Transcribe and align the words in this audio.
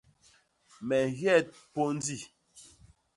Me 0.87 0.97
nhyet 1.09 1.45
pôndi. 1.73 2.19